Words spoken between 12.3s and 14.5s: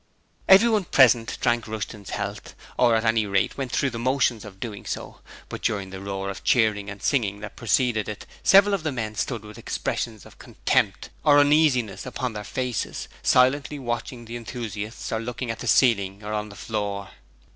their faces, silently watching the